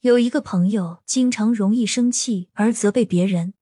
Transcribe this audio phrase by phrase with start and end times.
[0.00, 3.54] 有一个朋友经常容易生气而责备别人。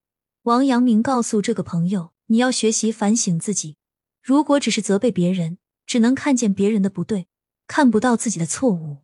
[0.43, 3.79] 王阳明告诉这个朋友：“你要学习反省自己。
[4.23, 7.27] 如果只是责备别人，只能看见别人的不对，
[7.67, 8.99] 看不到自己的错误。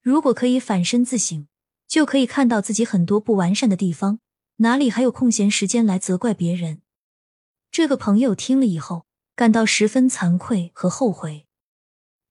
[0.00, 1.46] 如果可以反身自省，
[1.86, 4.20] 就可以看到自己很多不完善的地方，
[4.56, 6.80] 哪里还有空闲时间来责怪别人？”
[7.70, 9.04] 这个朋友听了以后，
[9.36, 11.46] 感到十分惭愧和后悔。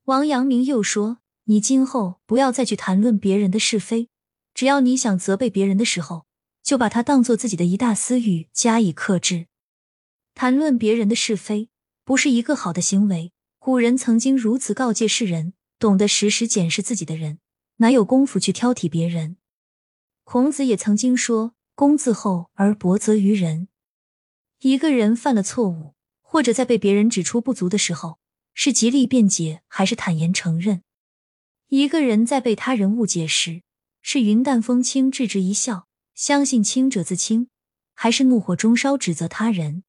[0.05, 1.20] 王阳明又说
[1.50, 4.09] ：“你今后不要再去谈论别人的是非，
[4.54, 6.26] 只要你想责备别人的时候，
[6.62, 9.48] 就把它当做自己的一大私欲加以克制。
[10.35, 11.70] 谈论别人的是非
[12.04, 13.31] 不是一个好的行为。
[13.59, 17.40] 古人曾经如此告诫世人：懂得时时检视自己的人，
[17.77, 19.38] 哪有功夫去挑剔别人？
[20.26, 23.70] 孔子也曾经说：‘公自厚而薄责于人。’
[24.59, 28.20] 一个人犯了错误，或者在被别人指出不足的时候。”
[28.59, 30.82] 是极力辩解，还是坦言承认？
[31.70, 33.62] 一个人在被他人误解时，
[34.02, 35.85] 是云淡风轻，置之一笑，
[36.16, 37.49] 相信清者自清，
[37.93, 39.84] 还是怒火中烧，指责他人？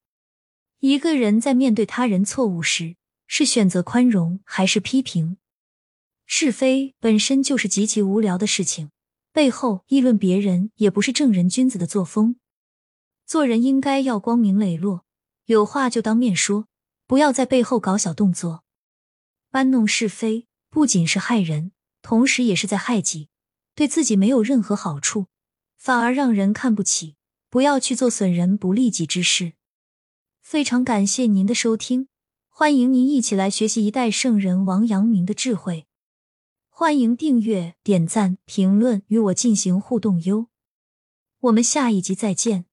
[0.81, 2.97] 一个人在面对他人错误时，
[3.29, 5.37] 是选择宽容，还是批评？
[6.27, 8.91] 是非本身就是极其无聊的事情，
[9.33, 12.41] 背后议论别人也不是正人君子的作风。
[13.25, 15.05] 做人应该要光明磊落，
[15.45, 16.67] 有话就当面说。
[17.06, 18.65] 不要在背后搞小动作，
[19.53, 23.29] 搬弄是非，不仅是害人，同时也是在害己，
[23.75, 25.27] 对自己没有任何好处，
[25.77, 27.17] 反而让人看不起。
[27.51, 29.55] 不要去做损人不利己之事。
[30.43, 32.09] 非常感谢您的收听，
[32.51, 35.87] 欢迎您一起来学习一代圣人王阳明的智慧。
[36.69, 40.49] 欢迎订阅、点赞、评论，与我进行互动哟。
[41.41, 42.68] 我们下一集再见。